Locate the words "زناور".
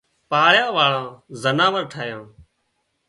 1.41-1.83